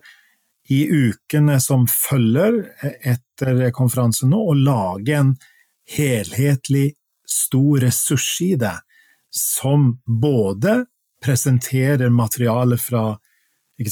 [0.69, 5.35] i ukene som følger eh, etter konferansen nå, å lage en
[5.97, 6.93] helhetlig,
[7.27, 8.69] stor ressursside
[9.35, 10.85] som både
[11.23, 13.17] presenterer materiale fra,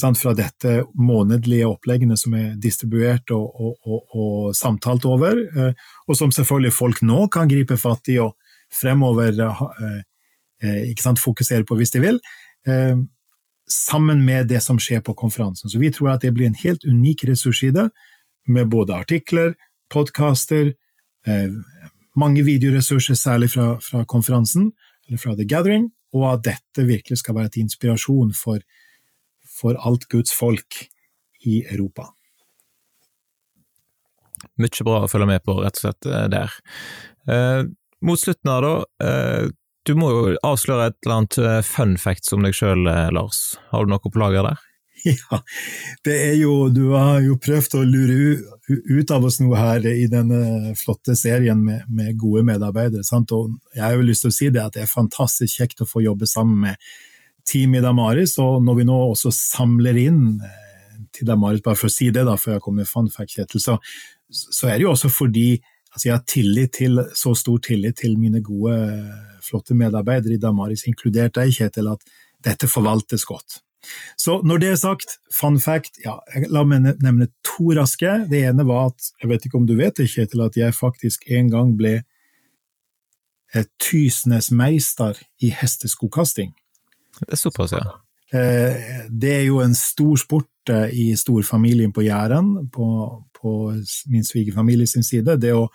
[0.00, 5.88] sant, fra dette månedlige oppleggene som er distribuert og, og, og, og, samtalt over, eh,
[6.08, 8.32] og som selvfølgelig folk nå kan gripe fatt i og
[8.72, 10.00] fremover eh,
[10.62, 12.20] eh, sant, fokusere på hvis de vil,
[13.70, 15.70] sammen med det som skjer på konferansen.
[15.70, 17.84] Så vi tror at det blir en helt unik ressursside
[18.50, 19.52] med både artikler,
[19.90, 20.72] podkaster,
[22.18, 24.72] mange videoressurser, særlig fra, fra, konferansen,
[25.06, 28.62] eller fra The Gathering, og at dette virkelig skal være til inspirasjon for,
[29.60, 30.82] for alt Guds folk
[31.46, 32.10] i Europa.
[34.60, 36.54] Mye bra å følge med på, rett og slett, eh, der.
[38.04, 39.48] Mot slutten her, da, eh,
[39.86, 43.56] du må jo avsløre et eller annet eh, fun fact om deg sjøl, eh, Lars.
[43.70, 44.64] Har du noe på lager der?
[45.06, 45.38] Ja,
[46.08, 50.08] det er jo Du har jo prøvd å lure ut av oss noe her i
[50.10, 53.04] denne flotte serien med, med gode medarbeidere.
[53.06, 53.30] Sant?
[53.36, 55.88] Og jeg har jo lyst til å si det at det er fantastisk kjekt å
[55.88, 56.88] få jobbe sammen med
[57.46, 60.24] team i Damaris, og når vi nå også samler inn
[61.14, 63.62] til Damaris, bare for å si det da, før jeg kommer med fun fact, Kjetil,
[63.62, 63.76] så,
[64.26, 65.52] så er det jo også fordi
[65.96, 68.76] altså jeg har tillit til, så stor tillit til mine gode,
[69.44, 72.04] flotte medarbeidere i Damaris, inkludert deg, Kjetil, at
[72.44, 73.62] dette forvaltes godt.
[74.18, 76.18] Så når det er sagt, fun fact, ja,
[76.52, 78.12] la meg nevne to raske.
[78.30, 81.24] Det ene var at, jeg vet ikke om du vet det, Kjetil, at jeg faktisk
[81.32, 82.00] en gang ble
[83.80, 86.50] Tysnesmeister i hesteskokasting.
[87.22, 87.94] Det er såpass, ja.
[88.34, 92.88] Eh, det er jo en stor sport eh, i storfamilien på Jæren, på,
[93.36, 93.52] på
[94.10, 95.38] min svigerfamilie sin side.
[95.42, 95.68] Det å,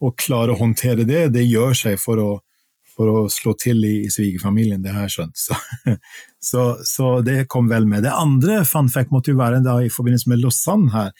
[0.00, 2.30] å klare å håndtere det, det gjør seg for å
[3.00, 5.40] for å slå til i, i svigerfamilien, det har jeg skjønt.
[5.40, 5.56] Så,
[6.40, 8.04] så, så, det kom vel med.
[8.06, 11.10] Det andre fun fact måtte jo være da i forbindelse med Lausanne her,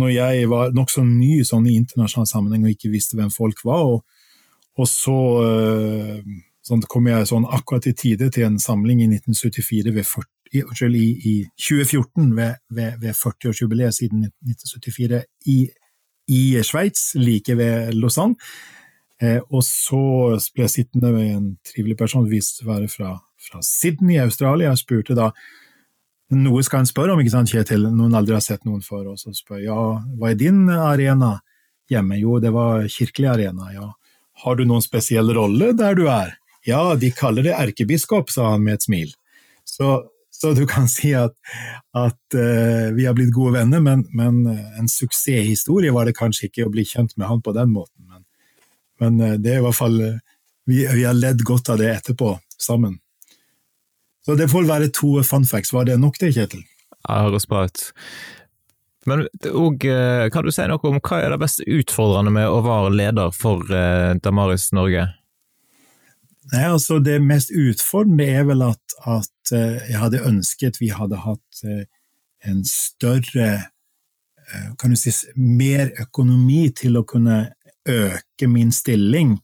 [0.00, 3.84] når jeg var nokså ny sånn, i internasjonal sammenheng og ikke visste hvem folk var.
[3.84, 4.00] Og,
[4.80, 6.20] og så øh,
[6.66, 10.30] sånn, kom jeg sånn akkurat i tide til en samling i 1974 ved 40,
[10.66, 15.58] unnskyld, i, i 2014 ved, ved, ved 40-årsjubileet siden 1974 i,
[16.32, 18.38] i Sveits, like ved Lausanne.
[19.22, 20.00] Eh, og så
[20.52, 24.24] ble jeg sittende med en trivelig person, viste seg å være fra, fra Sydney i
[24.24, 25.30] Australia, og spurte da
[26.36, 29.20] noe skal en spørre om, ikke sant, Kjetil, noen aldri har sett noen før, og
[29.20, 29.82] så spør ja,
[30.18, 31.36] hva er din arena
[31.90, 32.18] hjemme?
[32.18, 33.92] Jo, det var kirkelig arena, ja.
[34.42, 36.34] Har du noen spesiell rolle der du er?
[36.66, 39.12] Ja, de kaller det erkebiskop, sa han med et smil.
[39.66, 40.00] Så,
[40.34, 41.36] så du kan si at,
[41.94, 46.66] at uh, vi har blitt gode venner, men, men en suksesshistorie var det kanskje ikke
[46.66, 48.06] å bli kjent med han på den måten.
[49.00, 50.22] Men eh, det er i hvert fall eh,
[50.66, 52.98] vi, vi har ledd godt av det etterpå, sammen.
[54.26, 55.72] Så det får være to fun facts.
[55.74, 56.64] Var det nok det, Kjetil?
[57.06, 57.84] Ja, det høres bra ut.
[59.06, 62.58] Men og, eh, kan du si noe om hva er det best utfordrende med å
[62.64, 65.06] være leder for eh, Damaris Norge?
[66.52, 71.18] Nei, altså Det mest utfordrende er vel at, at eh, jeg hadde ønsket vi hadde
[71.24, 71.64] hatt
[72.46, 73.48] en større
[74.78, 77.40] kan du si, Mer økonomi til å kunne
[77.86, 79.36] øke min stilling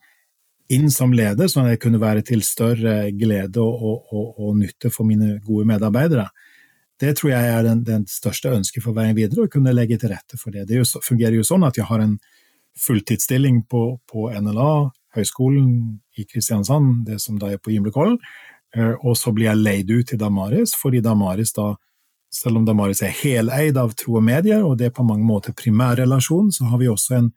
[0.73, 4.93] inn som leder, sånn at jeg kunne være til større glede og, og, og, nytte
[4.93, 6.29] for mine gode medarbeidere.
[7.01, 10.13] Det tror jeg er den, den største ønsket for veien videre, å kunne legge til
[10.15, 10.65] rette for det.
[10.71, 12.17] Det fungerer jo sånn at jeg har en
[12.79, 14.75] fulltidsstilling på, på NLA,
[15.17, 15.69] Høgskolen
[16.19, 18.19] i Kristiansand, det som da er på Gimlekollen,
[18.77, 21.75] eh, og så blir jeg leid ut til Damaris, fordi Damaris da,
[22.33, 25.57] selv om Damaris er heleid av Tro og Medier, og det er på mange måter
[25.57, 27.33] primærrelasjon, så har vi også en,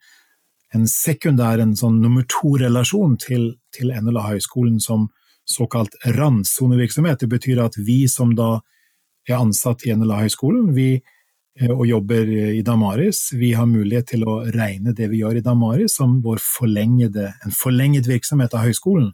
[0.74, 5.10] en sekundær, en sånn nummer to-relasjon til, til NLA Høgskolen som
[5.46, 7.20] såkalt randsonevirksomhet.
[7.20, 8.56] Det betyr at vi som da
[9.28, 11.02] er ansatt i NLA-høgskolen eh,
[11.56, 13.30] og jobber i Damaris.
[13.32, 17.54] Vi har mulighet til å regne det vi gjør i Damaris som vår forlengede, en
[17.54, 19.12] forlenget virksomhet av høgskolen.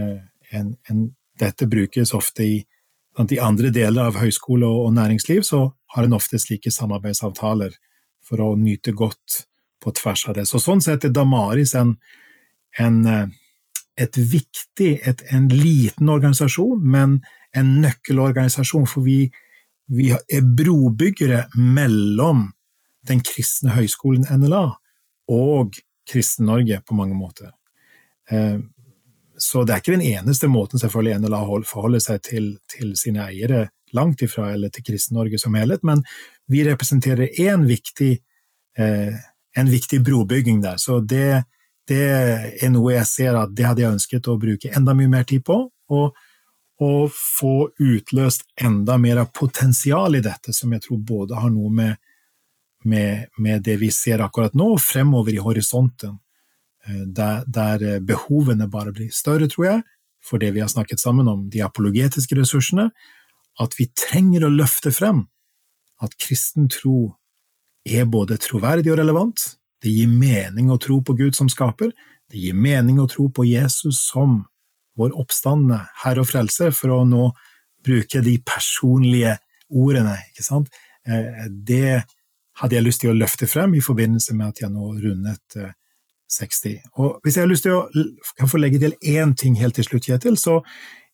[0.00, 0.22] Eh,
[0.56, 1.02] en, en,
[1.40, 6.16] dette brukes ofte i, i andre deler av høyskole og, og, næringsliv, så har en
[6.16, 7.76] ofte slike samarbeidsavtaler
[8.24, 9.42] for å nyte godt
[9.82, 10.46] på tvers av det.
[10.48, 11.96] Så sånn sett er Damaris en,
[12.80, 13.28] en eh,
[14.00, 17.18] et viktig, et, en liten organisasjon, men
[17.56, 19.26] en nøkkelorganisasjon, for vi,
[19.92, 22.46] vi er brobyggere mellom
[23.08, 24.64] den kristne høyskolen NLA
[25.32, 25.76] og
[26.08, 27.52] Kristen-Norge på mange måter.
[28.30, 28.58] Eh,
[29.38, 33.66] så det er ikke den eneste måten selvfølgelig NLA forholder seg til, til sine eiere,
[33.92, 36.04] langt ifra, eller til Kristen-Norge som helhet, men
[36.48, 38.12] vi representerer én viktig,
[38.78, 39.16] eh,
[39.56, 40.78] en viktig brobygging der.
[40.80, 41.42] Så det,
[41.88, 42.04] det
[42.62, 45.44] er noe jeg ser at det hadde jeg ønsket å bruke enda mye mer tid
[45.44, 45.66] på.
[45.92, 46.16] og
[46.80, 51.96] og få utløst enda mer potensial i dette, som jeg tror både har noe med,
[52.84, 56.18] med, med det vi ser akkurat nå, og fremover i horisonten,
[56.86, 59.82] eh, der, der, behovene bare blir større, tror jeg,
[60.22, 62.90] for det vi har snakket sammen om, de apologetiske ressursene,
[63.60, 65.26] at vi trenger å løfte frem
[66.02, 67.12] at kristen tro
[67.86, 71.90] er både troverdig og relevant, det gir mening å tro på Gud som skaper,
[72.30, 74.44] det gir mening å tro på Jesus som
[74.98, 75.72] vår oppstand,
[76.04, 77.30] Herre og Frelser, for å nå
[77.82, 79.36] bruke de personlige
[79.72, 80.18] ordene.
[80.30, 80.72] ikke sant?
[81.08, 82.02] Eh, det
[82.60, 85.62] hadde jeg lyst til å løfte frem i forbindelse med at jeg nå rundet
[86.32, 86.74] 60.
[86.74, 89.88] Eh, og Hvis jeg har lyst til å få legge til én ting helt til
[89.88, 90.60] slutt, Kjetil, så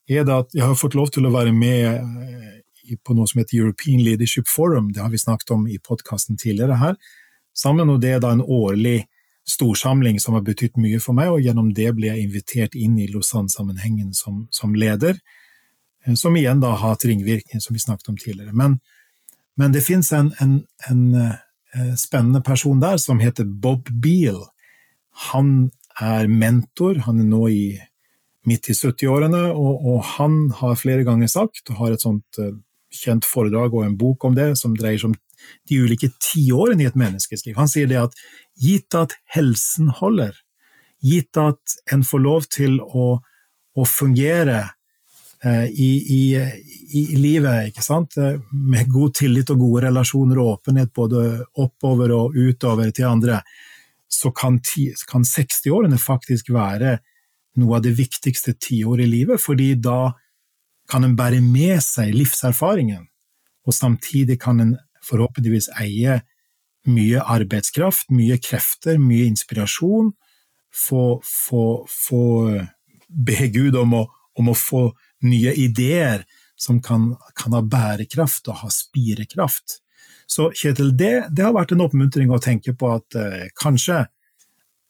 [0.08, 3.40] er det at jeg har fått lov til å være med eh, på noe som
[3.42, 4.92] heter European Leadership Forum.
[4.92, 6.96] Det har vi snakket om i podkasten tidligere her.
[7.56, 9.02] Sammen, og det er da en årlig
[9.48, 13.08] storsamling som har betydd mye for meg, og gjennom det ble jeg invitert inn i
[13.10, 15.18] Lausanne-sammenhengen som, som, leder,
[16.04, 18.52] eh, som igjen da har hatt ringvirkninger, som vi snakket om tidligere.
[18.52, 18.78] Men,
[19.58, 24.44] men det fins en, en, en uh, spennende person der som heter Bob Beal.
[25.32, 27.62] Han er mentor, han er nå i,
[28.48, 32.52] midt i 70-årene, og, og, han har flere ganger sagt, og har et sånt uh,
[32.94, 35.16] kjent foredrag og en bok om det, som dreier seg om
[35.68, 37.56] de ulike tiårene i et menneskes liv.
[37.58, 38.14] Han sier det at
[38.58, 40.34] gitt at helsen holder,
[41.04, 43.18] gitt at en får lov til å,
[43.78, 44.60] å fungere
[45.44, 46.22] eh, i, i,
[46.98, 48.18] i, livet, ikke sant?
[48.18, 51.26] Eh, med god tillit og gode relasjoner og åpenhet både
[51.60, 53.42] oppover og utover til andre,
[54.08, 54.58] så kan,
[55.10, 56.98] kan 60-årene faktisk være
[57.58, 60.14] noe av det viktigste tiåret i livet, fordi da
[60.88, 63.04] kan en bære med seg livserfaringen,
[63.68, 66.22] og samtidig kan en forhåpentligvis eie
[66.86, 70.12] mye arbeidskraft, mye krefter, mye inspirasjon.
[70.74, 72.24] Få, få, få
[73.08, 74.04] be Gud om å,
[74.38, 74.82] om å, få
[75.26, 76.24] nye ideer
[76.58, 79.80] som kan, kan, ha bærekraft og ha spirekraft.
[80.28, 84.04] Så Kjetil, det, det, har vært en oppmuntring å tenke på at eh, kanskje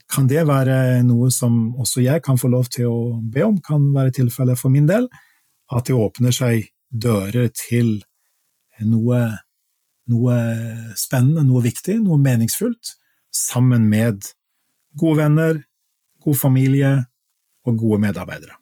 [0.09, 3.91] kan det være noe som også jeg kan få lov til å be om, kan
[3.95, 5.07] være tilfellet for min del,
[5.71, 7.99] at det åpner seg dører til
[8.89, 9.21] noe
[10.09, 10.37] noe
[10.99, 12.95] spennende, noe viktig, noe meningsfullt,
[13.35, 14.27] sammen med
[14.99, 15.61] gode venner,
[16.25, 16.93] god familie
[17.69, 18.58] og gode medarbeidere.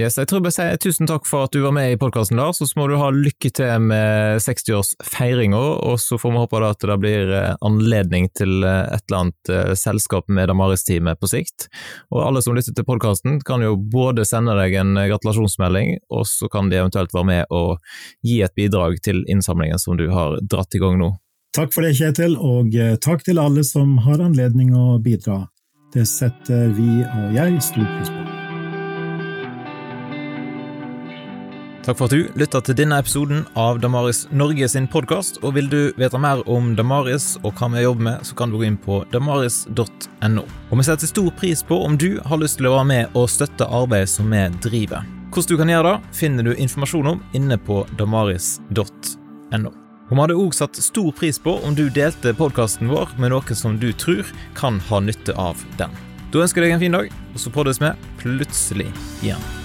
[0.00, 2.60] Yes, jeg tror jeg sier tusen takk for at du var med i podkasten, Lars.
[2.62, 6.86] Og så må du ha lykke til med 60-årsfeiringa, og så får vi håpe at
[6.88, 11.68] det blir eh, anledning til eh, et eller annet eh, selskap med Damaris-teamet på sikt.
[12.14, 16.48] Og alle som lytter til podkasten, kan jo både sende deg en gratulasjonsmelding, og så
[16.48, 17.76] kan de eventuelt være med og
[18.24, 21.12] gi et bidrag til innsamlingen som du har dratt i gang nå.
[21.56, 22.72] Takk for det, Kjetil, og
[23.04, 25.42] takk til alle som har anledning å bidra.
[25.92, 28.29] Det setter vi og jeg stor pris på.
[31.80, 35.38] Takk for at du lytta til denne episoden av Damaris Norge sin podkast.
[35.40, 38.58] Og vil du vite mer om Damaris og hva vi jobber med, så kan du
[38.60, 40.44] gå inn på damaris.no.
[40.44, 43.30] Og vi setter stor pris på om du har lyst til å være med og
[43.32, 45.06] støtte arbeidet som vi driver.
[45.30, 49.72] Hvordan du kan gjøre det, finner du informasjon om inne på damaris.no.
[50.10, 53.78] Vi hadde òg satt stor pris på om du delte podkasten vår med noen som
[53.80, 54.26] du tror
[54.58, 55.96] kan ha nytte av den.
[56.30, 58.90] Da ønsker jeg deg en fin dag, og så poddes vi plutselig
[59.22, 59.59] igjen.